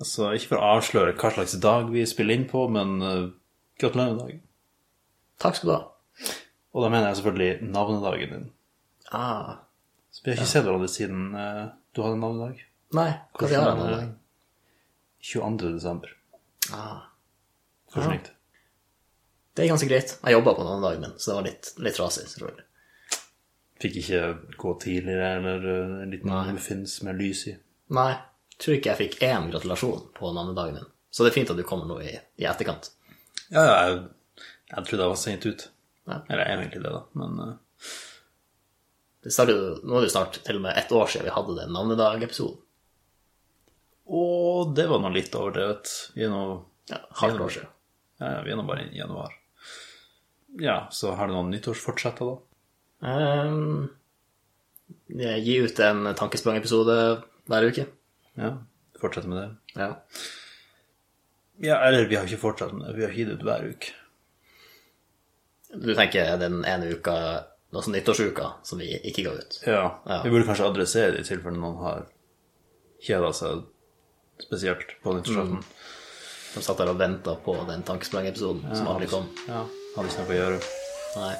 [0.00, 3.26] Altså, ikke for å avsløre hva slags dag vi spiller inn på, men uh,
[3.80, 4.40] gratulerer med dagen.
[5.40, 5.82] Takk skal du ha.
[6.72, 8.48] Og da mener jeg selvfølgelig navnedagen din.
[9.12, 9.58] Ah,
[10.10, 12.64] Så vi har ikke sett hverandre siden uh, du hadde navnedag.
[12.96, 14.08] nei, hva har jeg eh,
[15.32, 15.72] 22.
[15.76, 16.12] desember.
[16.72, 17.02] Ah,
[17.92, 18.36] Hvordan gikk det?
[19.58, 20.12] det er ganske greit.
[20.22, 22.66] Jeg jobba på navnedagen min, så det var litt, litt trasig, selvfølgelig.
[23.82, 24.22] Fikk ikke
[24.60, 27.56] gå tidligere, eller uh, en liten muffins med lys i.
[27.96, 28.12] Nei,
[28.60, 30.88] tror ikke jeg fikk én gratulasjon på navnedagen min.
[31.10, 32.90] Så det er fint at du kommer nå i, i etterkant.
[33.50, 34.00] Ja, ja, jeg,
[34.70, 35.66] jeg trodde jeg var sent ut.
[36.06, 36.20] Ja.
[36.28, 37.90] Eller jeg er egentlig det, da, men uh,
[39.24, 41.56] Det startet, nå er det jo snart til og med ett år siden vi hadde
[41.58, 42.60] den navnedagepisoden.
[44.10, 45.90] Og det var nå litt overdrevet.
[46.16, 46.44] Vi er nå
[46.90, 47.68] Ja, halvt år siden.
[48.18, 49.34] ja, ja, vi er nå bare i januar.
[50.58, 52.38] Ja, så har du noen nyttårsfortsetter, da?
[53.06, 53.86] Um,
[55.14, 56.96] gi ut en tankesprang-episode
[57.46, 57.84] hver uke.
[58.40, 58.50] Ja,
[59.00, 59.48] fortsette med det.
[59.80, 59.90] Ja.
[61.60, 62.94] Ja, eller vi har ikke fortsatt med det.
[62.96, 63.92] Vi har gitt ut hver uke.
[65.76, 67.14] Du tenker den ene uka,
[67.70, 69.58] altså nyttårsuka, som vi ikke ga ut.
[69.68, 70.22] Ja, Ja.
[70.24, 72.06] vi burde kanskje adressere det i tilfelle noen har
[73.04, 73.62] kjeda seg
[74.40, 75.60] spesielt på nyttårsaften.
[76.54, 79.28] De satt der og venta på den tankesprang-episoden som aldri kom.
[79.46, 79.62] Ja,
[79.96, 80.58] hadde ikke noe å gjøre.
[81.20, 81.36] Nei.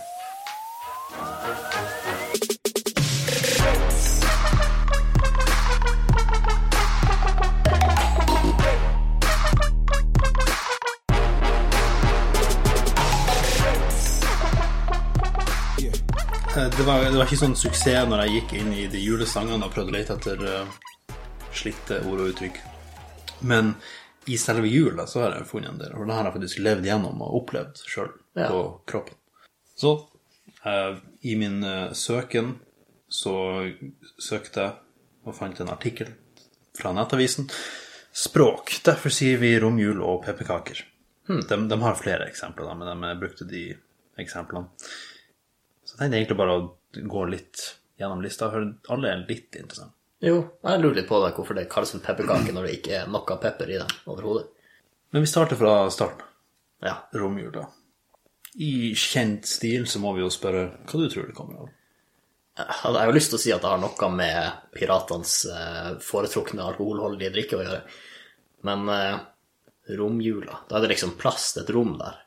[16.55, 19.73] Det var, det var ikke sånn suksess når jeg gikk inn i de julesangene og
[19.75, 20.73] prøvde å lete etter uh,
[21.55, 22.57] slitte ord og uttrykk.
[23.47, 23.75] Men
[24.31, 26.89] i selve jula så har jeg funnet en del, og det har jeg faktisk levd
[26.91, 28.49] gjennom og opplevd sjøl Ja.
[28.51, 29.15] på kroppen.
[29.79, 29.93] Så
[30.67, 32.57] uh, i min uh, søken
[33.11, 33.37] så
[34.23, 34.75] søkte jeg
[35.27, 36.11] og fant en artikkel
[36.79, 37.47] fra Nettavisen.
[38.11, 38.75] Språk.
[38.87, 40.83] Derfor sier vi romjul og pepperkaker.
[41.31, 43.69] De, de har flere eksempler, da, men de brukte de
[44.19, 44.67] eksemplene.
[46.01, 47.61] Så det er egentlig bare å gå litt
[48.01, 48.49] gjennom lista,
[48.89, 49.93] alle er litt interessante.
[50.25, 53.11] Jo, jeg lurer litt på det, hvorfor det kalles en pepperkake når det ikke er
[53.13, 54.47] noe pepper i den overhodet.
[55.13, 56.25] Men Men vi starter fra starten.
[56.81, 56.95] Ja.
[57.13, 57.67] Romjula.
[58.55, 61.75] I kjent stil så må vi jo spørre hva du tror det kommer av.
[62.57, 66.65] Jeg har jo lyst til å si at det har noe med piratenes eh, foretrukne
[66.65, 67.83] alkoholholdige drikke å gjøre.
[68.69, 69.21] Men eh,
[70.01, 72.25] romjula, da er det liksom plass til et rom der.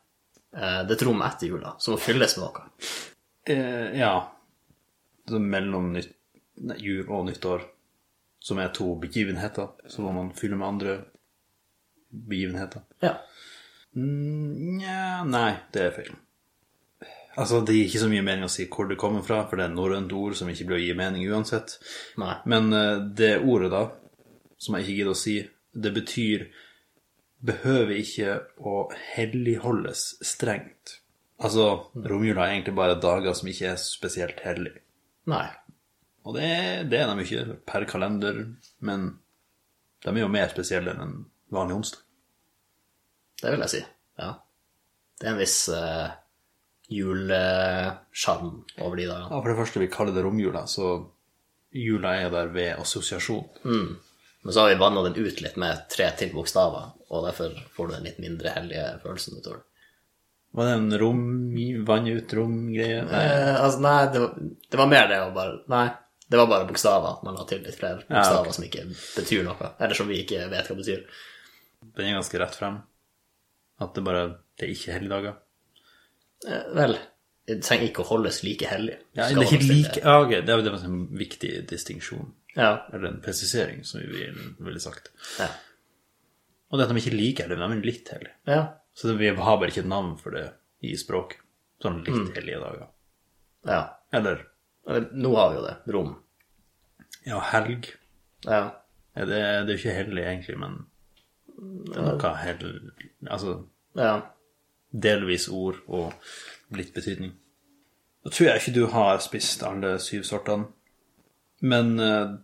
[0.53, 2.69] Eh, det er et rom etter jula som må fylles med noe.
[3.49, 4.13] Eh, ja.
[5.29, 6.11] Så mellom nytt,
[6.63, 7.63] nei, jul og nyttår,
[8.43, 10.97] som er to begivenheter, så må man fylle med andre
[12.11, 12.83] begivenheter.
[13.03, 13.15] Ja.
[13.95, 16.13] Mm, Nja, nei, det er feil.
[17.33, 19.65] Altså, det gir ikke så mye mening å si hvor det kommer fra, for det
[19.65, 21.77] er norrønt ord som ikke blir å gi mening uansett.
[22.21, 22.35] Nei.
[22.49, 23.87] Men eh, det ordet, da,
[24.61, 25.37] som jeg ikke gidder å si,
[25.73, 26.45] det betyr
[27.43, 28.75] behøver ikke å
[29.15, 30.99] helligholdes strengt.
[31.43, 34.79] Altså, romjula er egentlig bare dager som ikke er spesielt hellige.
[35.31, 35.47] Nei.
[36.23, 36.47] Og det,
[36.91, 38.39] det er de ikke per kalender,
[38.79, 39.09] men
[40.03, 41.17] de er jo mer spesielle enn en
[41.53, 42.03] vanlig onsdag.
[43.43, 43.81] Det vil jeg si.
[44.21, 44.29] Ja.
[45.19, 46.13] Det er en viss uh,
[46.91, 49.27] julesjarm over de dagene.
[49.27, 50.95] Ja, for det første, vi kaller det romjula, så
[51.75, 53.49] jula er der ved assosiasjon.
[54.43, 57.89] Men så har vi vanna den ut litt med tre til bokstaver, og derfor får
[57.89, 59.63] du den litt mindre hellige følelsen utover.
[60.53, 61.21] Var det en rom,
[61.87, 63.03] vann ut rom-greie?
[63.09, 63.21] Nei.
[63.25, 64.33] Eh, altså, nei, det var,
[64.69, 65.85] det var mer det å bare Nei,
[66.29, 67.15] det var bare bokstaver.
[67.25, 68.53] Man la til litt flere bokstaver ok.
[68.59, 71.01] som ikke betyr noe, eller som vi ikke vet hva betyr.
[71.97, 72.77] Den er ganske rett frem.
[73.81, 74.27] At det bare
[74.57, 75.33] Det er ikke helligdager.
[76.45, 76.93] Eh, vel,
[77.49, 78.99] det trenger ikke å holdes like hellig.
[79.17, 82.29] Ja, det er ikke like ja, ok, det er det var en viktig distinksjon.
[82.53, 82.75] Ja.
[82.93, 85.09] Eller en presisering, som vi vil- ville sagt.
[85.39, 85.49] Ja.
[86.69, 88.35] Og det at de ikke liker hellige, de er litt hellige.
[88.53, 88.63] ja.
[88.93, 90.47] Så det, vi har bare ikke navn for det
[90.85, 91.37] i språk.
[91.83, 92.87] Sånn litt hellige dager.
[93.67, 93.83] ja.
[94.13, 94.49] Eller
[94.87, 95.75] Eller, nå har vi jo det.
[95.95, 96.09] Rom.
[97.23, 97.87] ja, helg.
[98.43, 98.63] Ja.
[99.15, 100.81] Ja, det, det er jo ikke hellig egentlig, men
[101.87, 102.65] det er noe hell...
[103.29, 103.53] Altså
[103.95, 104.13] ja.
[104.91, 106.13] delvis ord og
[106.75, 107.35] litt betydning.
[108.23, 110.67] Da tror jeg ikke du har spist alle syv sortene,
[111.63, 112.35] men uh,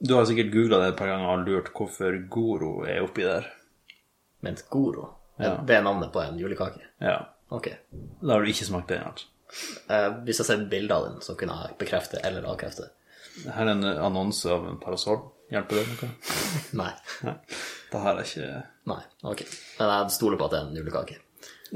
[0.00, 3.48] du har sikkert googla det et par ganger og lurt hvorfor Goro er oppi der.
[4.42, 5.10] Ment Goro.
[5.40, 5.56] Ja.
[5.66, 6.82] Det er navnet på en julekake.
[7.00, 7.20] Ja,
[7.52, 7.68] Ok.
[8.22, 9.28] Da har du ikke smakt den, altså.
[9.92, 12.88] Eh, hvis jeg ser bilde av den, så kunne jeg bekrefte eller avkrefte.
[13.44, 15.20] Her er en annonse av en parasoll.
[15.52, 16.08] Hjelper det noe?
[16.80, 16.88] Nei.
[17.28, 17.34] Nei.
[17.92, 19.02] her er ikke Nei.
[19.28, 19.44] Ok.
[19.76, 21.18] Men jeg stoler på at det er en julekake.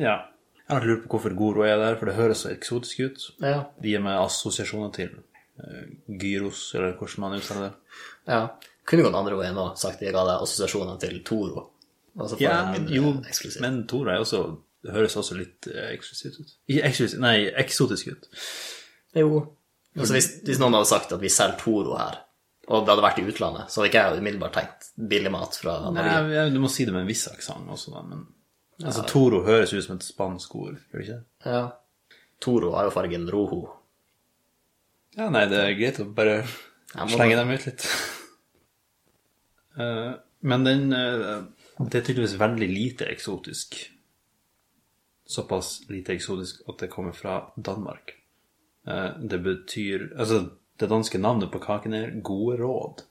[0.00, 0.16] Ja.
[0.64, 3.28] Jeg har lurt på hvorfor Goro er der, for det høres så eksotisk ut.
[3.44, 3.66] Ja.
[3.76, 5.12] De gir meg assosiasjoner til
[5.60, 8.00] eh, gyros, eller hvordan man uttaler det.
[8.32, 8.46] ja.
[8.86, 11.72] Kunne gått andre veien og sagt jeg ga deg assosiasjoner til Toro.
[12.16, 13.60] Og så får Ja, jeg jo, eksklusiv.
[13.64, 14.42] men Toro er også
[14.86, 16.50] Det høres også litt eh, eksklusivt ut.
[16.70, 18.28] Eksklusiv, nei, eksotisk ut.
[19.18, 19.40] Jo.
[19.96, 22.20] Altså, hvis, hvis noen hadde sagt at vi selger Toro her,
[22.68, 25.74] og det hadde vært i utlandet, så hadde ikke jeg umiddelbart tenkt billig mat fra
[25.88, 26.14] Norge.
[26.28, 28.22] Nei, du må si det med en viss aksent også, da, men
[28.84, 31.18] altså, Toro høres ut som et spansk ord, gjør det ikke?
[31.48, 31.64] Ja.
[32.44, 33.64] Toro har jo fargen rojo.
[35.16, 36.42] Ja, nei, det er greit å bare
[37.08, 37.88] slenge dem ut litt.
[39.76, 41.42] Eh, men den eh,
[41.78, 43.76] Det er tydeligvis veldig lite eksotisk.
[45.26, 48.14] Såpass lite eksotisk at det kommer fra Danmark.
[48.86, 50.50] Eh, det betyr Altså,
[50.80, 53.02] det danske navnet på kaken er Gode råd.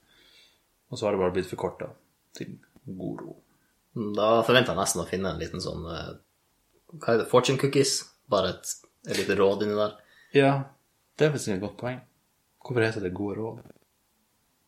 [0.89, 1.91] Og så har det bare blitt forkorta
[2.37, 3.37] til Goro.
[3.93, 6.11] Da forventer jeg nesten å finne en liten sånn eh,
[6.95, 7.29] Hva er det?
[7.31, 7.97] Fortune cookies?
[8.31, 8.75] Bare et,
[9.07, 9.95] et lite råd inni der.
[10.35, 10.51] Ja,
[11.17, 12.01] det er faktisk et godt poeng.
[12.65, 13.65] Hvorfor heter det Gode råd?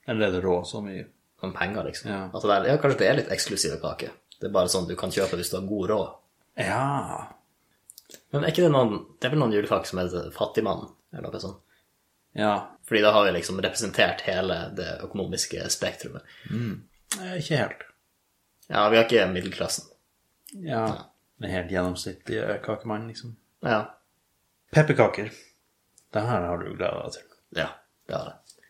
[0.07, 1.07] Eller er det rå så mye?
[1.39, 2.09] Som penger, liksom.
[2.11, 2.21] Ja.
[2.33, 4.13] Det er, ja, kanskje det er litt eksklusive kaker.
[4.39, 6.15] Det er bare sånn du kan kjøpe hvis du har god råd.
[6.57, 7.27] Ja
[8.33, 11.41] Men er ikke det noen Det er vel noen julekaker som heter Fattigmann, eller noe
[11.41, 11.59] sånt?
[12.37, 12.53] Ja.
[12.85, 16.25] Fordi da har vi liksom representert hele det økonomiske spektrumet.
[16.53, 16.83] Mm.
[17.39, 17.85] Ikke helt.
[18.67, 19.87] Ja, vi har ikke middelklassen.
[20.61, 20.83] Ja.
[21.41, 23.33] Den helt gjennomsnittlige kakemannen, liksom.
[23.65, 23.79] Ja.
[24.73, 25.31] Pepperkaker.
[26.13, 27.25] Det her har du gleda deg til.
[27.57, 27.67] Ja,
[28.07, 28.61] det har jeg.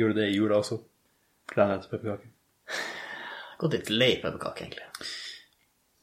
[0.00, 0.80] Gjorde du det i jula også?
[1.54, 2.32] Til?
[3.58, 4.84] Gått litt lei pepperkake, egentlig.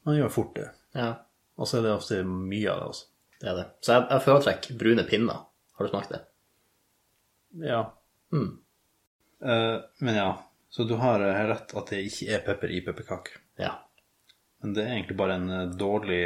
[0.06, 0.70] Man gjør fort det.
[0.96, 1.12] Ja,
[1.58, 3.06] Og så er det ofte mye av det også.
[3.42, 3.66] det er det.
[3.82, 5.46] Så jeg, jeg foretrekker brune pinner.
[5.76, 6.22] Har du smakt det?
[7.64, 7.82] Ja.
[8.34, 8.52] Mm.
[9.46, 10.30] Uh, men ja,
[10.70, 13.40] så du har eh, rett at det ikke er pepper i pepperkake.
[13.62, 13.72] Ja.
[14.60, 16.20] Men det er egentlig bare en eh, dårlig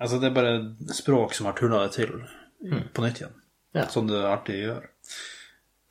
[0.00, 2.14] Altså, det er bare språk som har tulla det til
[2.96, 3.36] på nytt igjen.
[3.76, 3.84] Ja.
[3.92, 4.88] Som det alltid gjør.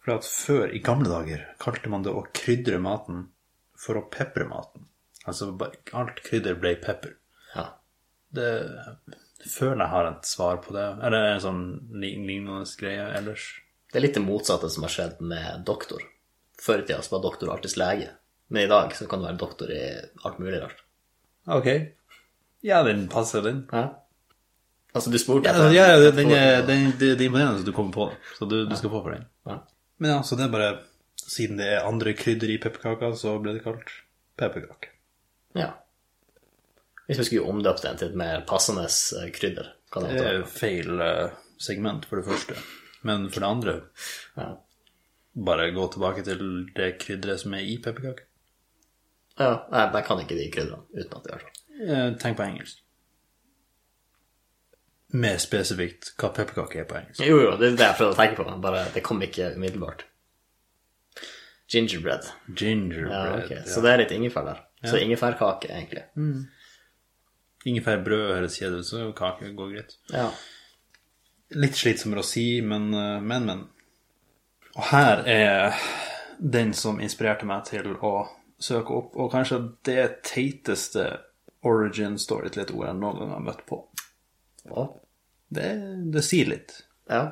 [0.03, 3.29] For at før, i gamle dager, kalte man det å krydre maten
[3.79, 4.87] for å pepre maten.
[5.23, 5.53] Altså
[5.95, 7.15] alt krydder ble pepper.
[7.55, 7.69] ja.
[8.33, 8.49] Det
[9.45, 10.85] føler jeg har et svar på det.
[11.05, 11.63] Er det en sånn
[12.01, 13.43] lignende greie ellers.
[13.91, 16.01] Det er litt det motsatte som har skjedd med doktor.
[16.57, 18.07] Før i tida var doktor alltids lege.
[18.49, 19.83] Men i dag så kan du være doktor i
[20.25, 20.81] alt mulig rart.
[21.45, 21.69] Ok.
[22.65, 23.67] Ja, den passer, den.
[23.71, 23.83] Hæ?
[24.93, 26.29] Altså, du spurte Ja, etter- ja, ja, den,
[26.67, 29.25] den, er imponerende at du kommer på så du, du skal få for den.
[29.49, 29.59] Ja.
[30.03, 30.71] Men ja, så det er bare
[31.23, 33.91] Siden det er andre krydder i pepperkaka, så ble det kalt
[34.37, 34.89] pepperkake.
[35.55, 35.69] ja.
[37.07, 40.43] Hvis vi skulle omdøpt den til et mer passende eh, krydder, hva det Det er
[40.47, 42.55] feil eh, segment, for det første.
[43.07, 43.73] Men for det andre,
[44.37, 44.49] Ja.
[45.35, 46.43] bare gå tilbake til
[46.75, 48.23] det krydderet som er i pepperkake.
[49.39, 49.49] ja.
[49.71, 51.89] Jeg, jeg kan ikke de krydderne uten at det gjør sånn.
[51.89, 52.82] Eh, Tenk på engelsk.
[55.13, 57.21] Mer spesifikt hva pepperkake er på engelsk.
[57.21, 60.05] Jo, jo, det er det jeg prøvde å tenke på, bare det kom ikke umiddelbart.
[61.73, 62.25] Gingerbread.
[62.25, 63.51] Ja, Gingerbread.
[63.51, 63.61] ja.
[63.69, 64.63] Så det er litt ingefær der.
[64.83, 66.03] Så ingefærkake, egentlig.
[67.65, 69.93] Ingefærbrød høres kjedelig ut, så kake går greit.
[70.11, 70.25] Ja.
[71.55, 73.61] Litt slitsommere å si, men, eh, men, men.
[74.75, 75.77] Og her er
[76.39, 78.13] den som inspirerte meg til å
[78.59, 81.05] søke opp, og kanskje det teiteste
[81.63, 83.79] origin story til et ord jeg noen gang har møtt på.
[84.73, 84.85] Å,
[85.53, 85.67] Det,
[86.13, 86.79] det sier litt.
[87.11, 87.23] ja.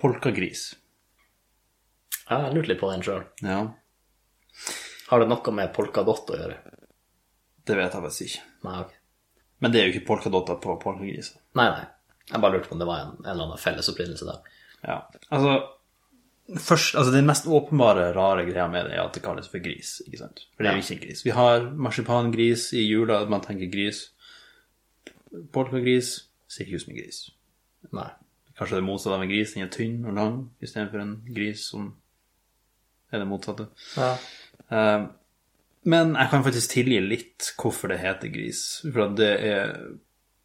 [0.00, 0.72] Polkagris.
[2.26, 3.20] Ja, Jeg lurte litt på den sjøl.
[3.46, 3.60] Ja,
[5.10, 6.56] Har det noe med polkadott å gjøre?
[7.64, 8.42] det vet jeg faktisk ikke.
[8.66, 8.90] Nei, ok.
[9.62, 11.38] Men det er jo ikke polkadotter på polkagriser.
[11.56, 11.84] Nei, nei.
[12.32, 14.42] Jeg bare lurte på om det var en, en eller annen felles opprinnelse der.
[14.84, 14.98] Ja,
[15.30, 15.54] altså
[16.60, 19.94] Først, altså Den mest åpenbare rare greia med det er at det kalles for gris.
[20.04, 20.42] ikke sant?
[20.56, 21.22] For det er jo ikke en gris.
[21.24, 24.02] Vi har marsipangris i jula, man tenker gris.
[25.54, 26.10] Polkagris
[26.50, 27.22] ser ikke ut som en gris.
[27.92, 28.10] Nei.
[28.54, 31.66] Kanskje det er motsatt av en gris, den er tynn og lang, istedenfor en gris
[31.72, 31.90] som
[33.10, 33.66] er det motsatte.
[33.98, 34.12] Ja.
[34.70, 35.08] Uh,
[35.84, 38.62] men jeg kan faktisk tilgi litt hvorfor det heter gris.
[38.86, 39.74] For det er,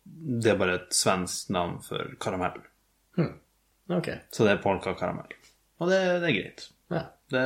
[0.04, 2.60] det er bare et svensk navn for karamell.
[3.90, 4.10] Ok.
[4.32, 5.32] Så det er polka karamell.
[5.80, 6.66] Og det, det er greit.
[6.92, 7.06] Ja.
[7.32, 7.46] Det,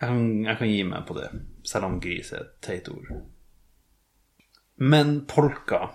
[0.00, 1.28] jeg, kan, jeg kan gi meg på det,
[1.68, 3.12] selv om gris er et teit ord.
[4.76, 5.92] Men polka,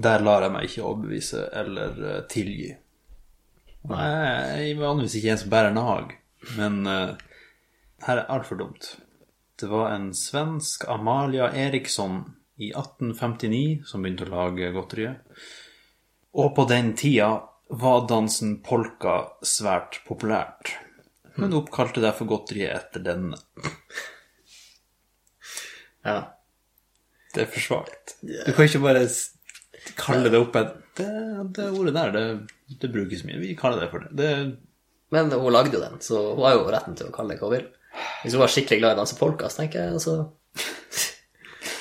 [0.00, 2.70] der lar jeg meg ikke overbevise eller uh, tilgi.
[3.90, 6.16] Jeg er vanligvis ikke en som bærer nag,
[6.56, 7.16] men uh,
[8.06, 8.94] her er altfor dumt.
[9.60, 12.22] Det var en svensk Amalia Eriksson
[12.60, 15.40] i 1859 som begynte å lage godteriet.
[16.36, 17.32] Og på den tida
[17.70, 19.16] var dansen polka
[19.46, 20.74] svært populært.
[21.36, 23.38] Hun oppkalte derfor godteriet etter denne.
[26.08, 26.20] ja.
[27.30, 28.16] Det er for svakt.
[28.20, 29.04] Du kan ikke bare
[29.98, 31.10] kalle det opp et det,
[31.56, 32.24] det ordet der, det,
[32.82, 33.40] det brukes mye.
[33.40, 34.10] Vi kaller det for det.
[34.18, 34.56] Det,
[35.14, 37.50] Men hun lagde jo den, så hun har jo retten til å kalle det hva
[37.50, 37.70] hun vil.
[38.22, 40.16] Hvis hun var skikkelig glad i å danse polka, så tenker jeg altså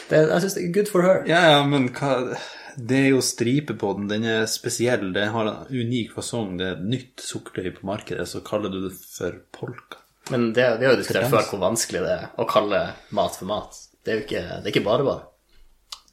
[0.09, 1.21] det, Jeg syns det er good for her.
[1.29, 2.37] Ja, ja, men hva
[2.79, 4.07] Det er jo stripe på den.
[4.09, 5.09] Den er spesiell.
[5.13, 6.55] Den har en unik fasong.
[6.57, 9.99] Det er et nytt sukkertøy på markedet, så kaller du det for polka.
[10.29, 12.81] Men det, vi har jo diskutert før hvor vanskelig det er å kalle
[13.17, 13.77] mat for mat.
[14.05, 15.28] Det er jo ikke, det er ikke bare bare.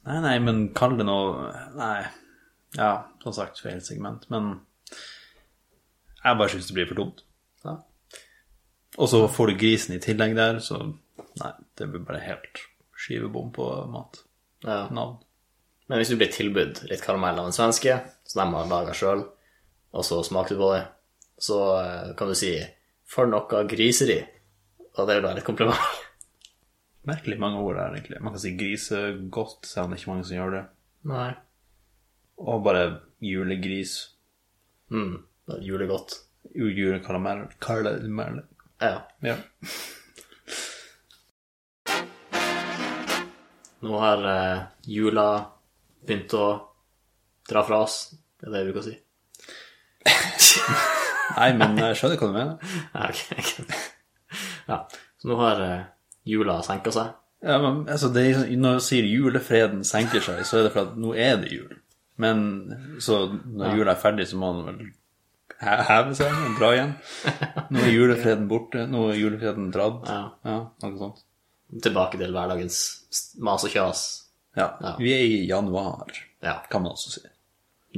[0.07, 2.07] Nei, nei, men kall det noe Nei.
[2.77, 4.27] Ja, som sagt, feil segment.
[4.31, 4.53] Men
[6.23, 7.23] jeg bare syns det blir for dumt.
[7.65, 7.77] Ja.
[8.97, 12.63] Og så får du grisen i tillegg der, så nei, det blir bare helt
[12.97, 14.21] skivebom på mat.
[14.65, 14.85] Ja.
[14.93, 15.19] Navn.
[15.87, 19.23] Men hvis du blir tilbudt litt karamell av en svenske, som de har laga sjøl,
[19.95, 20.83] og så smaker du på det,
[21.39, 22.57] så eh, kan du si
[23.07, 24.25] 'for noe griseri'.
[24.97, 25.79] Og det er da et kompliment.
[27.07, 28.19] Merkelig mange ord der, egentlig.
[28.21, 30.63] Man kan si grisegodt, selv om det er ikke mange som gjør det.
[31.07, 31.29] Nei.
[32.43, 32.81] Og bare
[33.23, 33.93] julegris.
[34.91, 35.13] Mm,
[35.47, 36.17] det er julegodt.
[36.55, 37.45] Julekaramell.
[37.63, 38.41] Karamell.
[38.83, 38.97] Ja.
[39.23, 39.37] Ja.
[43.87, 45.27] Nå har eh, jula
[46.05, 46.45] begynt å
[47.47, 47.99] dra fra oss.
[48.39, 48.95] Det er det vi bruker å si.
[51.37, 52.57] Nei, men jeg skjønner hva du mener.
[52.97, 53.21] Ja, ok.
[54.67, 54.77] ja.
[55.17, 55.85] Så nå har eh,
[56.27, 57.13] jula senker seg.
[57.45, 60.71] Ja, men altså, det er, sånn- Når du sier julefreden senker seg, så er det
[60.73, 61.75] for at nå er det jul.
[62.17, 64.87] Men så når jula er ferdig, så må den vel
[65.61, 66.95] heve seg og dra igjen.
[67.73, 70.09] Nå er julefreden borte, nå er julefreden dratt.
[70.09, 70.23] Ja.
[70.49, 71.23] Ja, noe sånt.
[71.83, 72.77] Tilbake til hverdagens
[73.43, 74.03] mas og kjas.
[74.57, 74.95] Ja, Ja.
[74.97, 76.07] vi er i januar,
[76.41, 76.59] Ja.
[76.69, 77.21] kan man også si.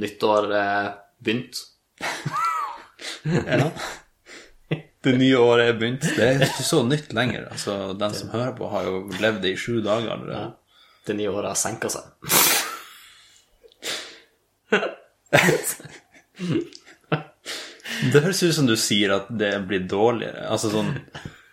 [0.00, 1.64] Nyttår eh, begynt.
[3.24, 3.70] Ja.
[5.02, 6.02] Det nye året er begynt.
[6.16, 7.46] Det er ikke så nytt lenger.
[7.54, 10.50] Altså, den som hører på, har jo levd det i sju dager allerede.
[11.08, 12.04] Det nye året har senka seg.
[18.12, 20.46] Det høres ut som du sier at det blir dårligere.
[20.48, 20.94] Altså sånn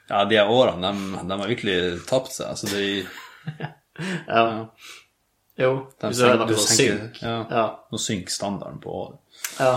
[0.07, 1.77] Ja, de her årene, de, de har virkelig
[2.07, 2.47] tapt seg.
[2.53, 3.03] Altså, de,
[4.29, 4.43] Ja.
[5.57, 7.17] Jo, de hvis du hører noe synk.
[7.23, 7.65] Ja, Ja.
[7.91, 9.19] Nå synker standarden på året.
[9.59, 9.73] ja.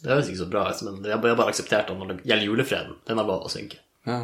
[0.00, 2.46] Det høres ikke så bra ut, men jeg har bare akseptert det når det gjelder
[2.46, 3.80] julefreden, den har lov å synke.
[4.08, 4.22] Ja.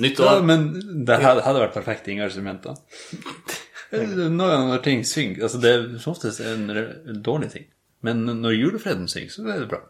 [0.00, 0.70] Nyttår Ja, men
[1.04, 2.76] det hadde, hadde vært perfekt inngangsmoment, da.
[3.92, 6.62] Når ting synker altså Det er som oftest en
[7.20, 7.66] dårlig ting.
[8.00, 9.82] Men når julefreden synker, så er det bra.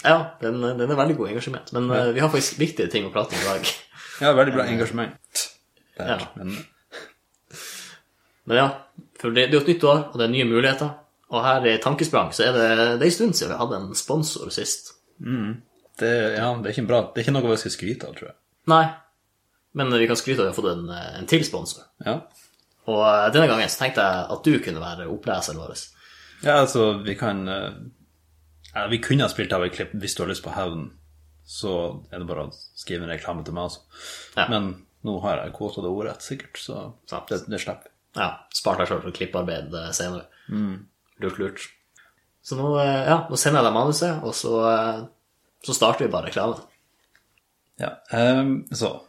[0.00, 1.68] Ja, den, den er veldig god engasjement.
[1.76, 3.68] Men eh, vi har faktisk viktige ting å prate om i dag.
[4.24, 5.44] Ja, veldig bra engasjement.
[5.98, 6.30] Der, Ja.
[6.40, 6.56] Men
[8.48, 8.66] Men ja,
[9.20, 10.94] for det, det er jo et nytt år, og det er nye muligheter.
[11.30, 12.64] Og her i Tankesprang så er det,
[12.98, 14.94] det er en stund siden vi hadde en sponsor sist.
[16.00, 17.00] det, ja, det er ikke bra.
[17.10, 18.36] Det er ikke noe vi skal skryte av, tror jeg.
[18.70, 18.84] Nei,
[19.78, 21.86] men vi kan skryte av at vi har fått en, en til sponsor.
[22.06, 22.16] Ja.
[22.90, 25.74] Og eh, denne gangen så tenkte jeg at du kunne være oppleseren vår.
[26.42, 27.80] Ja, altså, vi kan eh,
[28.72, 30.88] ja, Vi kunne ha spilt av et klipp hvis du har lyst på hevn.
[31.50, 31.72] Så
[32.10, 33.82] er det bare å skrive en reklame til meg, altså.
[34.38, 34.46] Ja.
[34.50, 34.72] Men
[35.06, 37.30] nå har jeg kvota det ordrett, sikkert, så Sant.
[37.30, 37.90] det, det slipper.
[38.18, 40.26] Ja, spart deg sjøl for klipparbeid senere.
[40.50, 40.86] senere.
[41.22, 41.66] Lurt, lurt.
[42.42, 45.02] Så nå, eh, ja, nå sender jeg deg manuset, og så, eh,
[45.66, 46.62] så starter vi bare reklamen.
[47.80, 49.00] Ja, um, så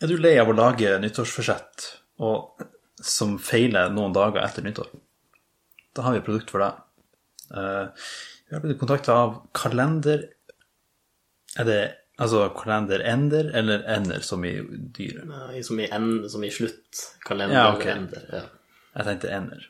[0.00, 1.86] Er du lei av å lage nyttårsforsett
[2.22, 2.60] og,
[3.02, 4.92] som feiler noen dager etter nyttår?
[5.96, 6.76] Da har vi et produkt for deg.
[7.50, 7.88] Uh,
[8.46, 10.28] vi har blitt kontakta av Kalender
[11.58, 11.80] Er det
[12.20, 14.52] altså kalenderender eller ender som i
[14.94, 15.24] dyret?
[15.26, 17.94] Nei, Som i, en, som i slutt, kalender, Ja, okay.
[17.96, 18.28] ender.
[18.30, 18.44] Ja.
[18.94, 19.66] Jeg tenkte ender.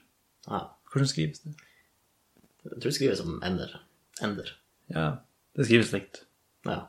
[0.48, 0.60] Ja.
[0.92, 1.54] Hvordan skrives det?
[2.64, 3.74] Jeg tror det skrives som ender.
[4.24, 4.52] Ender.
[4.92, 5.08] Ja,
[5.56, 6.22] det skrives likt.
[6.66, 6.80] Ja.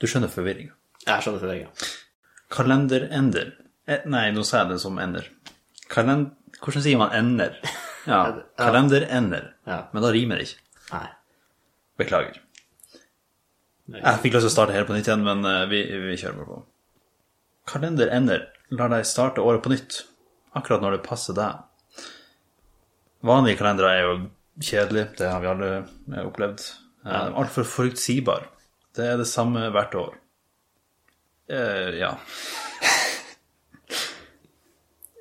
[0.00, 0.74] Du skjønner forvirringa.
[1.06, 1.90] Jeg skjønner forvirringa.
[2.50, 3.54] Kalenderender.
[3.90, 5.26] Eh, nei, nå sa jeg det som ender.
[5.90, 6.30] Kalend...
[6.60, 7.56] Hvordan sier man ender?
[8.08, 8.20] Ja,
[8.60, 9.52] kalenderender.
[9.68, 9.82] Ja.
[9.94, 10.64] Men da rimer det ikke.
[10.90, 11.06] Nei.
[12.00, 12.40] Beklager.
[13.90, 16.38] Jeg fikk lyst til å starte helt på nytt igjen, men eh, vi, vi kjører
[16.38, 16.60] bare på.
[17.70, 20.04] Kalenderender lar deg starte året på nytt,
[20.58, 21.66] akkurat når det passer deg.
[23.26, 24.14] Vanlige kalendere er jo
[24.64, 26.62] kjedelig, det har vi alle eh, opplevd.
[27.04, 27.26] Ja.
[27.40, 28.46] Altfor forutsigbar.
[28.96, 30.16] Det er det samme hvert år.
[31.50, 32.14] Uh, ja.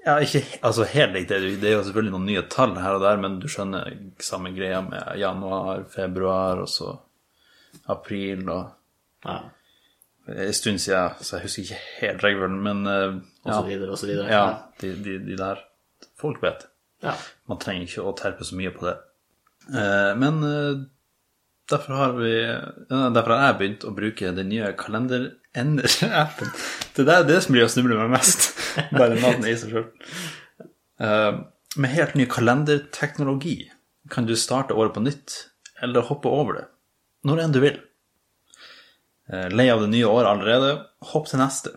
[0.05, 1.29] Ja, ikke altså helt likt.
[1.29, 3.91] Det, det er jo selvfølgelig noen nye tall her og der, men du skjønner
[4.23, 6.93] samme greia med januar, februar og så
[7.91, 8.69] april og
[9.27, 9.35] Ja.
[10.29, 13.05] En stund siden, så jeg husker ikke helt regelen, men ja.
[13.43, 14.27] Og så videre, og så videre.
[14.31, 14.43] ja,
[14.81, 15.61] de, de, de der
[16.21, 16.67] Folk vet.
[17.05, 17.15] Ja.
[17.49, 18.95] Man trenger ikke å terpe så mye på det.
[19.69, 20.81] Eh, men eh,
[21.71, 22.33] derfor har vi
[22.89, 26.53] Derfor har jeg begynt å bruke den nye kalenderender-appen.
[26.97, 28.51] Det er det som blir å snuble meg mest.
[28.95, 29.89] Bare navnet i seg sjøl.
[31.79, 33.69] med helt ny kalenderteknologi
[34.09, 35.35] kan du starte året på nytt,
[35.81, 36.65] eller hoppe over det.
[37.27, 37.77] Når enn du vil.
[39.29, 40.71] Eh, Lei av det nye året allerede?
[41.11, 41.75] Hopp til neste.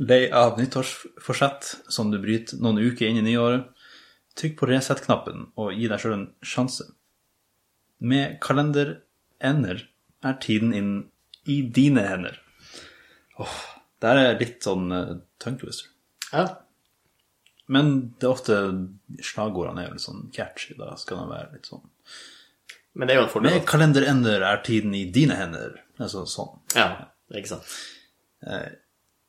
[0.00, 3.66] Lei av nyttårsforsett som du bryter noen uker inn i nyåret?
[4.38, 6.86] Trykk på reset-knappen og gi deg sjøl en sjanse.
[8.00, 9.82] Med kalenderender
[10.24, 10.90] er tiden inn
[11.44, 12.40] i dine hender.
[13.40, 13.60] Åh,
[14.00, 15.92] det er litt sånn uh, tongue twister.
[16.30, 16.46] Ja.
[17.68, 18.60] Men det er ofte
[19.20, 20.78] slagordene er jo litt sånn catchy.
[20.80, 21.84] Da skal det være litt sånn
[22.96, 23.52] Men det er jo en fordel.
[23.52, 25.76] Med kalenderender er tiden i dine hender.
[26.00, 26.56] Altså sånn.
[26.72, 26.94] Ja,
[27.36, 27.80] ikke sant.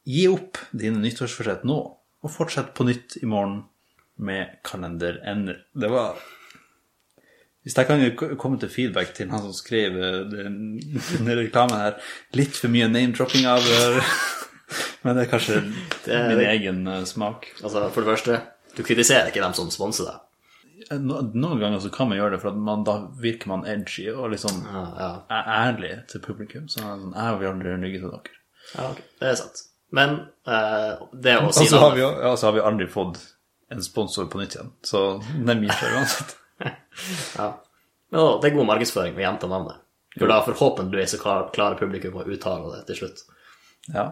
[0.07, 1.77] Gi opp dine nyttårsforsett nå,
[2.21, 3.63] og fortsett på nytt i morgen
[4.21, 5.63] med kalenderender.
[5.73, 6.17] Det var
[7.61, 10.55] Hvis jeg kan komme til feedback til han som skrev eh, den,
[11.11, 11.99] denne reklamen her,
[12.33, 14.15] litt for mye name-dropping av eh,
[15.03, 15.59] Men det er kanskje
[16.07, 17.45] Det er- min egen eh, smak.
[17.61, 18.39] Altså, for det første,
[18.77, 20.27] du kritiserer ikke dem som sponser deg.
[21.05, 24.31] Noen ganger så kan man gjøre det, for at man, da virker man edgy og
[24.33, 25.09] liksom Ja, ja.
[25.37, 26.65] er ærlig til publikum.
[26.67, 28.39] Så sånn, jeg vil aldri rygge til dere.
[28.73, 29.05] ja okay.
[29.21, 29.61] Det er sant.
[29.91, 30.13] Men
[30.47, 33.19] uh, det å Og si så har, vi, jo- ja, så har vi aldri fått
[33.71, 35.01] en sponsor på nytt igjen, så
[35.47, 36.33] den gir seg uansett.
[37.39, 37.49] ja.
[38.11, 39.79] Men det er god markedsføring å gjenta navnet.
[40.17, 43.21] For da forhåpentligvis så klar- klarer publikum å uttale det til slutt.
[43.93, 44.05] Ja.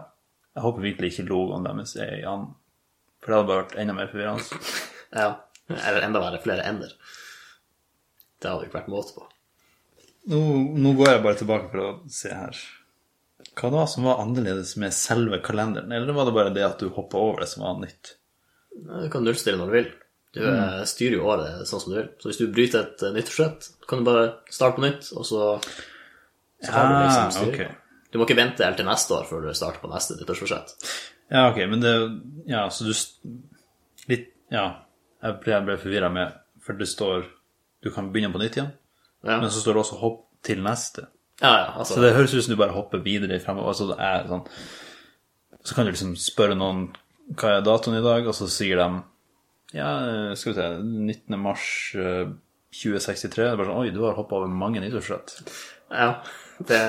[0.56, 2.54] Jeg håper virkelig ikke logoen deres er i anden,
[3.20, 4.62] for det hadde bare vært enda mer forvirrende.
[5.20, 5.28] Ja.
[5.70, 6.92] Eller enda verre, flere ender.
[8.40, 9.24] Det hadde jo ikke vært måte på.
[10.30, 10.38] Nå,
[10.82, 12.58] nå går jeg bare tilbake for å se her.
[13.60, 16.88] Hva var som var annerledes med selve kalenderen, eller var det bare det at du
[16.96, 18.14] hoppa over det som var nytt?
[18.70, 19.90] Du kan nullstille når du vil.
[20.32, 20.86] Du mm.
[20.86, 22.08] styrer jo året sånn som du vil.
[22.22, 25.52] Så hvis du bryter et nyttårsrett, kan du bare starte på nytt, og så,
[26.62, 27.54] så har du liksom styr.
[27.54, 27.70] Okay.
[28.10, 30.74] Du må ikke vente helt til neste år før du starter på neste nyttårsforsett.
[31.30, 31.94] Ja, ok, men det
[32.50, 32.94] Ja, så du
[34.10, 34.64] Litt Ja,
[35.22, 36.32] jeg ble, jeg ble forvirra med
[36.64, 37.28] For det står
[37.84, 38.72] Du kan begynne på nytt igjen,
[39.22, 41.06] Ja, men så står det også 'hopp til neste'.
[41.40, 43.72] Ja, ja altså, Så det høres ut som du bare hopper videre fremover.
[43.72, 44.44] Altså det er sånn
[45.64, 46.90] Så kan du liksom spørre noen
[47.38, 48.88] hva er datoen i dag, og så sier de
[49.76, 49.90] ja,
[50.34, 51.36] skal vi se 19.
[51.38, 52.32] mars eh,
[52.74, 53.44] 2063.
[53.44, 55.36] Det er bare sånn Oi, du har hoppa over mange nyttårsrett.
[55.94, 56.08] Ja,
[56.58, 56.80] det,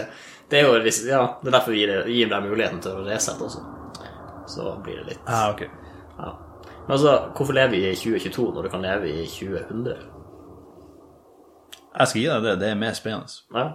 [0.49, 3.45] det er jo ja, det er derfor vi gir, gir deg muligheten til å resette
[3.45, 3.61] også.
[4.49, 5.61] Så blir det litt Ah, ok.
[6.17, 6.31] ja.
[6.87, 9.85] Men altså, hvorfor lever vi i 2022 når du kan leve i 2000?
[11.91, 12.55] Jeg skal gi deg det.
[12.63, 13.37] Det er mer spennende.
[13.53, 13.67] Ja,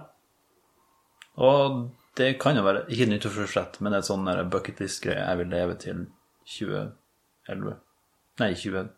[1.37, 1.81] Og
[2.17, 5.21] det kan jo være Ikke et nyttårsforsett, men et sånn der bucket list-greie.
[5.21, 6.05] Jeg vil leve til
[6.49, 7.75] 2011.
[8.41, 8.89] Nei, 2000.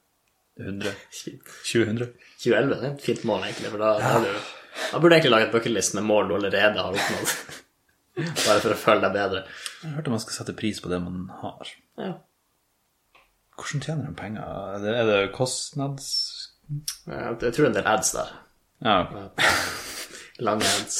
[0.60, 2.14] 2000.
[2.44, 3.74] 2011 det er et fint mål, egentlig.
[3.74, 4.32] For da, da, du,
[4.80, 7.36] da burde du egentlig lage et bucketlist med mål du allerede har oppnådd.
[8.46, 9.46] Bare for å føle deg bedre.
[9.84, 11.72] Jeg hørte man skal sette pris på det man har.
[12.00, 12.16] Ja.
[13.60, 14.58] Hvordan tjener de penger?
[14.76, 16.10] Er det, er det kostnads...
[16.70, 18.36] Jeg tror det er en del ads der.
[18.86, 18.98] Ja.
[20.46, 21.00] Lange ads.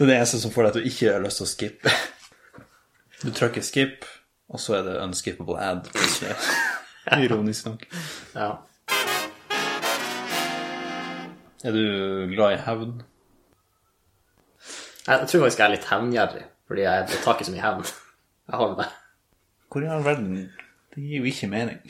[0.00, 1.90] Det er det eneste som får deg til å ikke ha lyst til å skippe.
[3.20, 4.06] Du trykker skip,
[4.48, 5.90] og så er det unskippable ad.
[7.26, 7.82] Ironisk nok.
[8.32, 8.46] Ja.
[11.68, 11.82] Er du
[12.30, 12.94] glad i hevn?
[15.04, 17.90] Jeg tror faktisk jeg er litt hevngjerrig, fordi jeg, tar ikke så mye hevn.
[18.48, 18.86] Jeg har det.
[19.68, 20.38] Hvor i all verden?
[20.94, 21.84] Det gir jo ikke mening.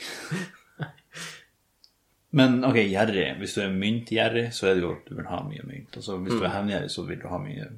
[2.35, 3.29] Men ok, gjerrig.
[3.39, 5.95] Hvis du er myntgjerrig, så er det jo at du vil ha mye mynt.
[5.95, 7.69] Altså, hvis du er hevngjerrig, så vil du ha mye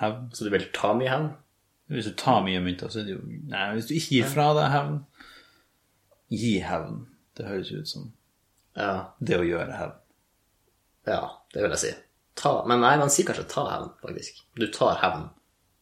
[0.00, 0.28] hevn.
[0.34, 1.30] Så du vil ta mye hevn?
[1.92, 4.46] Hvis du tar mye mynter, så er det jo Nei, hvis du ikke gir fra
[4.56, 5.00] deg hevn
[6.32, 7.02] Gi hevn.
[7.36, 8.12] Det høres ut som
[8.76, 9.10] Ja.
[9.20, 9.98] det å gjøre hevn.
[11.06, 11.20] ja,
[11.52, 11.90] det vil jeg si.
[12.36, 14.38] Ta, men nei, man sier kanskje ta hevn, faktisk.
[14.56, 15.26] Du tar hevn.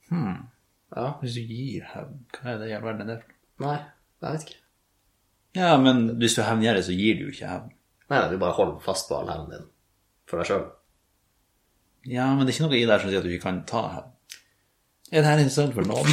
[0.08, 0.48] Hmm.
[0.96, 1.12] Ja.
[1.20, 3.34] Hvis du gir hevn, hva er det i all verden er det er?
[3.62, 3.76] Nei,
[4.22, 4.56] jeg vet ikke.
[5.60, 7.70] Ja, men hvis du er hevngjerrig, så gir du jo ikke hevn.
[8.10, 9.68] Nei, nei, du bare holder fast på all hevnen din
[10.26, 10.66] for deg sjøl.
[12.08, 13.82] Ja, men det er ikke noe i der som sier at du ikke kan ta.
[15.10, 16.08] Er det her interessant for noen?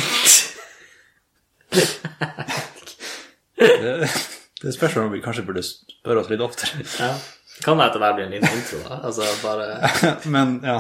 [3.58, 4.10] det,
[4.64, 6.84] det spørs om vi kanskje burde spørre oss litt oftere.
[7.00, 7.14] Ja.
[7.64, 9.00] Kan det etter hvert bli en liten intro, da.
[9.08, 9.92] Altså bare
[10.36, 10.80] Men ja.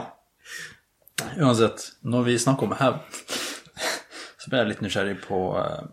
[1.41, 2.99] Uansett, når vi snakker om hevn,
[4.37, 5.87] så ble jeg litt nysgjerrig på uh,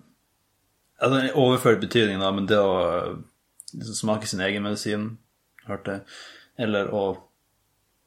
[1.01, 3.15] altså, Overført betydning, da, men det å eh,
[3.73, 5.07] liksom smake sin egen medisin,
[5.65, 6.05] hørte jeg,
[6.67, 7.05] eller å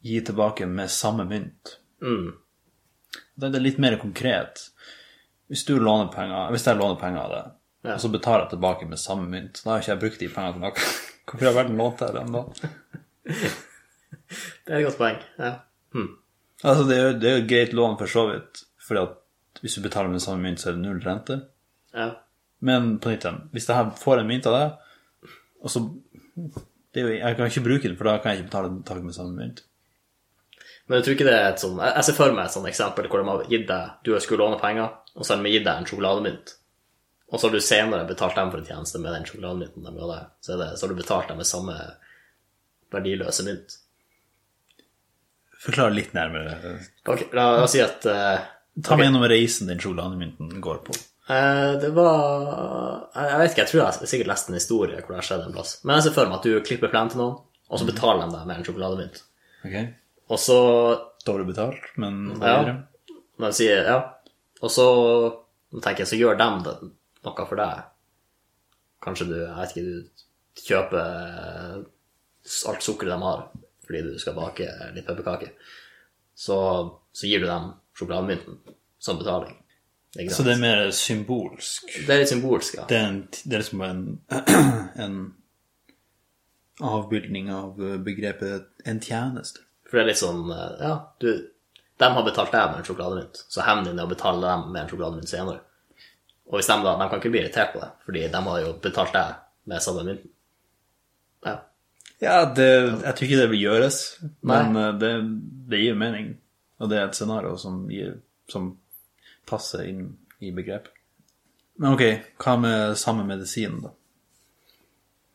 [0.07, 1.77] gi tilbake med samme mynt.
[2.01, 2.27] mm.
[3.37, 4.63] Det er litt mer konkret.
[5.47, 7.51] Hvis du låner penger, hvis jeg låner penger av deg,
[7.85, 7.93] Ja.
[7.93, 10.53] og så betaler jeg tilbake med samme mynt, da har ikke jeg brukt de pengene
[10.53, 10.71] til noe.
[11.27, 12.41] Hvorfor har verden lånt deg dem da?
[14.67, 15.19] Det er et godt poeng.
[15.39, 15.51] Ja.
[15.95, 16.09] Hmm.
[16.65, 19.77] Altså, det er jo det er et greit lån for så vidt, fordi at hvis
[19.77, 21.41] du betaler med samme mynt, så er det null rente.
[21.95, 22.09] ja.
[22.59, 25.81] Men på nytt igjen, hvis jeg får en mynt av deg, og så
[26.95, 29.13] det jo, Jeg kan ikke bruke den, for da kan jeg ikke betale tilbake med
[29.13, 29.61] samme mynt.
[30.87, 32.69] Men jeg tror ikke det er et sånn Jeg jeg ser for meg et sånt
[32.69, 35.65] eksempel hvor de har gitt deg Du skulle låne penger, og så har de gitt
[35.67, 36.53] deg en sjokolademynt.
[37.27, 40.07] Og så har du senere betalt dem for en tjeneste med den sjokolademynten de ga
[40.13, 40.29] deg.
[40.39, 41.75] Så, det, så har du betalt dem med samme
[42.95, 43.75] verdiløse mynt.
[45.59, 46.77] Forklar litt nærmere.
[47.09, 48.37] Ok, la oss si at uh,
[48.77, 50.95] Ta meg gjennom reisen den sjokolademynten går på.
[51.27, 55.01] Uh, det var Jeg jeg vet ikke, jeg tror jeg har sikkert lest en historie
[55.01, 55.77] hvor det har skjedd en plass.
[55.83, 58.37] Men jeg ser for meg at du klipper plenen til noen, og så betaler de
[58.37, 59.23] deg med en sjokolademynt.
[59.67, 59.79] Ok?
[60.27, 60.59] Og så
[61.27, 62.77] Dårlig betalt, men Ja.
[63.37, 63.97] Når sier ja,
[64.61, 64.85] og så
[65.83, 66.75] tenker jeg, så gjør dem det
[67.27, 67.81] noe for deg.
[69.03, 71.03] Kanskje du, jeg vet ikke, du kjøper
[72.71, 73.43] alt sukkeret de har
[73.87, 75.51] fordi du skal bake litt pepperkaker.
[76.35, 76.57] Så,
[77.11, 78.57] så gir du dem sjokolademynten
[78.99, 79.55] som betaling.
[80.31, 81.91] Så det er mer symbolsk.
[82.07, 82.87] det er litt symbolsk, ja.
[82.89, 84.03] Det er, en, det er liksom en,
[85.05, 85.17] en
[86.83, 89.66] avbildning av begrepet en tjeneste.
[89.87, 91.29] For det er litt sånn, eh, ja, du,
[91.97, 94.83] de har betalt deg med en sjokolademynt, så hevnen din er å betale dem med
[94.83, 95.63] en sjokolademynt senere.
[96.47, 98.73] Og hvis de da, de kan ikke bli irritert på det, fordi de har jo
[98.83, 100.33] betalt deg med samme mynten.
[101.47, 101.55] Ja.
[102.19, 102.67] Ja, det,
[103.03, 104.01] jeg tror ikke det vil gjøres,
[104.49, 105.13] men eh, det,
[105.71, 106.35] det gir mening.
[106.77, 108.19] Og det er et scenario som, gir,
[108.49, 108.71] som
[109.49, 110.11] passer inn
[110.43, 110.93] i begrepet.
[111.77, 112.03] Men ok,
[112.41, 113.91] hva med samme medisin, da?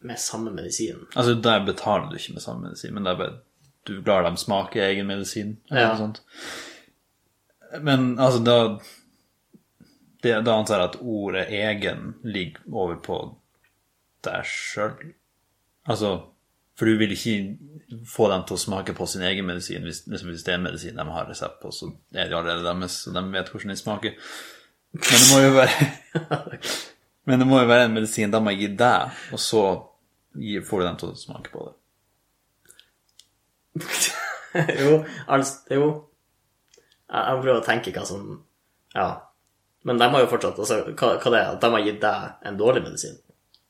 [0.02, 1.04] Med samme medisin.
[1.14, 3.36] Altså, der betaler du ikke med samme medisin, men det er bare
[3.84, 5.88] du lar dem smake egen medisin, eller Ja.
[5.88, 6.20] noe sånt.
[7.82, 8.78] Men altså, da
[10.22, 13.16] det, Da antar jeg at ordet 'egen' ligger over på
[14.24, 15.14] deg sjøl.
[15.88, 16.20] Altså,
[16.76, 17.58] for du vil ikke
[18.06, 20.96] få dem til å smake på sin egen medisin hvis, liksom hvis det er medisin
[20.96, 24.14] de har resept på, så er det allerede deres, og de vet hvordan den smaker.
[24.92, 26.58] Men det må jo være
[27.26, 29.62] Men det må jo være en medisin de har gitt deg, og så
[30.68, 31.74] får du dem til å smake på det.
[34.82, 35.90] Jo, altså, jo.
[37.12, 38.32] Jeg, jeg prøver å tenke hva som
[38.96, 39.10] Ja.
[39.82, 42.48] Men de har jo fortsatt altså, hva, hva det er at de har gitt deg
[42.48, 43.16] en dårlig medisin?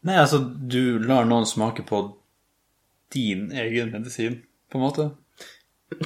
[0.04, 2.02] Nei, altså, du lar noen smake på
[3.14, 4.40] din egen medisin,
[4.72, 5.06] på en måte.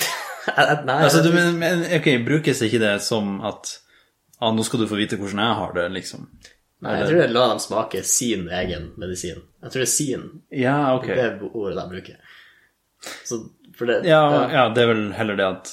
[0.87, 3.73] Nei, Altså, du, men, men ok, brukes ikke det som at
[4.39, 6.29] ah, nå skal du få vite hvordan jeg har det, liksom?
[6.85, 9.43] nei, jeg tror jeg lar dem smake sin egen medisin.
[9.65, 10.27] Jeg tror det er sin.
[10.55, 11.09] Ja, ok.
[11.09, 12.37] Det er ordet de bruker.
[13.27, 13.41] Så,
[13.85, 15.73] det, Ja, ja, det er vel heller det at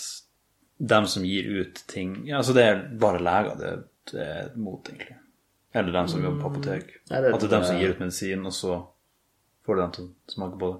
[0.80, 4.84] dem som gir ut ting Ja, altså, det er bare leger det, det er mot,
[4.90, 5.16] egentlig.
[5.74, 6.90] Eller dem som jobber på apotek.
[7.08, 8.86] Det er- At det er dem som gir ut medisin, og så
[9.66, 10.80] får du dem til å smake på det.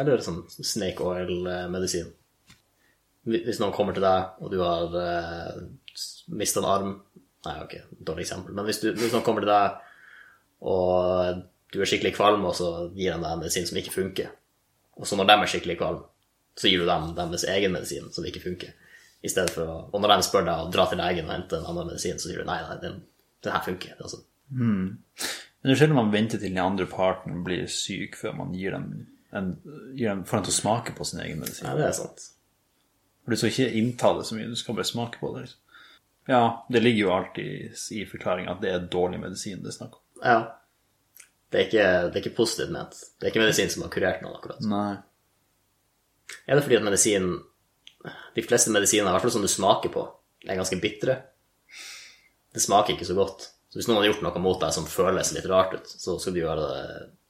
[0.00, 2.12] Eller sånn snake oil-medisin.
[3.26, 5.60] Hvis noen kommer til deg, og du har uh,
[6.28, 7.02] mista en arm
[7.40, 8.52] Nei, ok, dårlig eksempel.
[8.52, 9.78] Men hvis, du, hvis noen kommer til deg,
[10.60, 11.38] og
[11.72, 14.28] du er skikkelig kvalm, og så gir de deg en medisin som ikke funker,
[15.00, 16.02] og så når de er skikkelig kvalm,
[16.58, 18.74] så gir du dem deres egen medisin som ikke funker.
[19.20, 21.58] I stedet for å, Og når de spør deg å dra til legen og hente
[21.58, 23.00] en annen medisin, så sier du nei, nei, den,
[23.44, 23.96] den her funker.
[24.00, 24.22] Altså.
[24.50, 24.98] Men
[25.68, 28.92] det er sjelden man venter til den andre parten blir syk før man gir dem
[29.36, 29.50] en,
[29.94, 31.68] gir dem, får dem til å smake på sin egen medisin.
[31.68, 32.24] Ja, det er sant.
[33.22, 35.44] For du skal ikke innta det så mye, du skal bare smake på det.
[35.44, 35.60] Liksom.
[36.30, 36.40] Ja,
[36.72, 40.02] det ligger jo alltid i forklaringa at det er dårlig medisin det er snakk om.
[40.24, 40.40] Ja.
[41.50, 42.98] Det er ikke, det er ikke positivt ment.
[43.18, 44.60] Det er ikke medisin som har kurert noen, akkurat.
[44.70, 44.98] Nei.
[46.46, 47.32] Er det fordi at medisin
[48.34, 50.06] De fleste medisiner, i hvert fall som du smaker på,
[50.46, 51.18] er ganske bitre?
[52.54, 53.50] Det smaker ikke så godt.
[53.70, 56.34] Så hvis noen har gjort noe mot deg som føles litt rart ut, så skal
[56.34, 56.86] du gjøre det,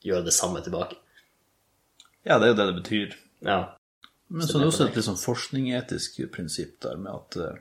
[0.09, 0.97] gjøre det samme tilbake.
[2.25, 3.17] Ja, det er jo det det betyr.
[3.45, 3.59] Ja.
[4.31, 7.59] Men så er det også et litt sånn forskningetisk prinsipp der med at eh,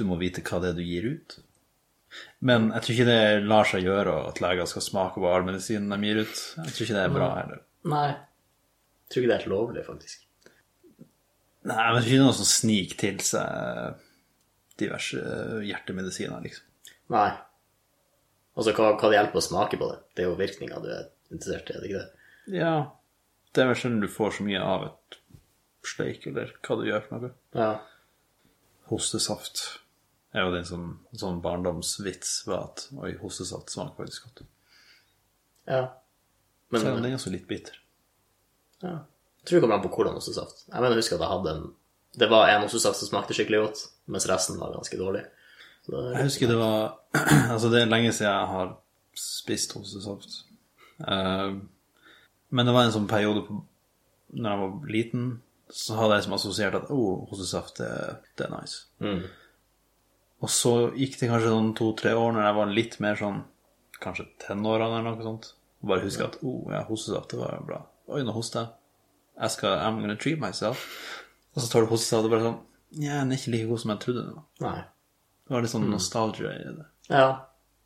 [0.00, 1.38] du må vite hva det er du gir ut.
[2.40, 5.92] Men jeg tror ikke det lar seg gjøre at leger skal smake på all medisinen
[5.92, 6.40] de gir ut.
[6.62, 7.60] Jeg tror ikke det er bra heller.
[7.92, 8.08] Nei.
[8.08, 10.24] Jeg tror ikke det er helt lovlig, faktisk.
[11.68, 14.04] Nei, men ikke det er noe som sniker til seg
[14.80, 15.20] diverse
[15.66, 16.64] hjertemedisiner, liksom.
[17.12, 17.28] Nei.
[18.58, 19.98] Altså, hva, hva det hjelper å smake på det?
[20.16, 22.58] Det er jo virkninga du er interessert i, er det ikke det?
[22.58, 22.72] Ja,
[23.54, 25.18] det er vel sjelden du får så mye av et
[25.88, 27.30] steik, eller hva du gjør for noe.
[27.58, 27.70] Ja.
[28.90, 29.62] Hostesaft
[30.36, 30.88] er jo det en sånn,
[31.20, 34.44] sånn barndomsvits var at oi, hostesaft smaker faktisk godt.
[35.68, 35.82] Ja.
[36.72, 37.78] Men Selv om den er også litt bitter.
[38.84, 38.98] ja.
[39.48, 40.66] Tror det kommer an på hvordan ostesaft.
[40.66, 41.66] Jeg mener, jeg husker at jeg hadde en
[42.18, 43.80] Det var en ostesaft som smakte skikkelig godt,
[44.10, 45.24] mens resten var ganske dårlig.
[45.88, 46.98] Jeg husker det var
[47.54, 48.76] Altså, det er lenge siden jeg har
[49.18, 50.40] spist ostesaft.
[51.00, 51.60] Uh,
[52.48, 53.58] men det var en sånn periode på,
[54.36, 55.28] når jeg var liten,
[55.68, 57.90] så hadde jeg som assosiert at oh, hostesaft, det,
[58.38, 58.86] det er nice.
[59.04, 59.26] Mm.
[60.44, 63.40] Og så gikk det kanskje sånn to-tre år når jeg var litt mer sånn
[64.02, 65.52] kanskje tenårene eller noe sånt.
[65.82, 67.82] Og bare husker at oh, ja, hostesaft, det var bra.
[68.08, 68.77] Oi, nå hoster jeg.
[69.38, 70.84] Jeg skal I'm gonna treat myself.
[71.54, 72.58] Og så tar du hostesaft og det bare sånn
[73.04, 74.46] Ja, den er ikke like god som jeg trodde den var.
[74.64, 74.80] Nei.
[75.48, 76.86] Det var litt sånn nostalgia i det.
[77.08, 77.28] Ja,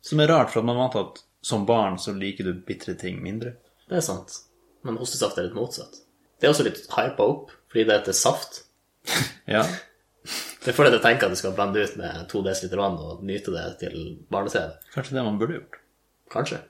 [0.03, 3.21] Som er rart, for at man vant at som barn så liker du bitre ting
[3.23, 3.53] mindre.
[3.89, 4.33] det er sant.
[4.83, 6.01] Men hostesaft er litt motsatt.
[6.39, 8.63] Det er også litt hypa opp, fordi det heter saft.
[9.47, 9.63] Ja.
[10.63, 12.95] Det får deg til å tenke at du skal blende ut med to dl vann
[13.03, 13.97] og nyte det til
[14.31, 14.77] barne-TV.
[14.93, 15.79] Kanskje det man burde gjort.
[16.31, 16.61] Kanskje.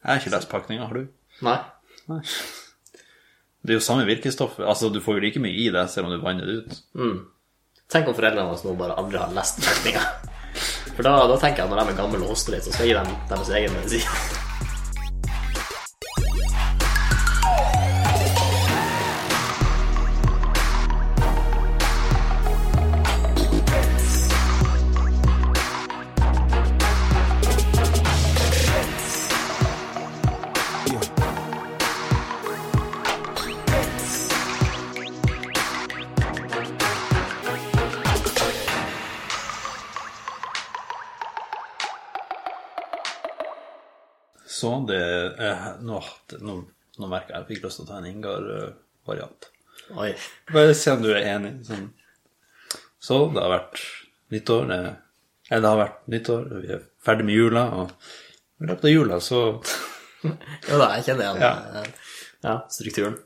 [0.00, 1.08] Jeg har ikke lest pakninga, har du?
[1.44, 1.58] Nei.
[2.08, 2.22] Nei.
[3.68, 4.56] Det er jo samme virkestoff.
[4.64, 6.78] Altså, du får jo like mye i det selv om du vanner det ut.
[7.92, 10.02] Tenk om foreldrene våre nå bare aldri har lest tekninga.
[10.96, 12.88] For da, da tenker jeg at når de er gamle og hoster litt, så skal
[12.88, 14.37] jeg gi dem deres egen medisin.
[44.88, 45.00] Det
[45.48, 46.00] eh, nå,
[46.44, 46.56] nå,
[46.98, 49.48] nå merker jeg at jeg fikk lyst til å ta en Ingar-variant.
[49.98, 50.10] Oi.
[50.52, 51.54] Bare se om du er enig.
[51.68, 51.86] Sånn.
[53.00, 53.82] Så det har vært
[54.34, 54.66] nyttår.
[54.72, 54.80] Det,
[55.50, 57.64] eh, det har vært nyttår, vi er ferdig med jula.
[57.82, 57.94] Og
[58.64, 59.42] i løpet av jula så
[60.68, 61.52] Jo da, jeg kjenner igjen Ja.
[61.78, 63.16] eh, ja, strukturen.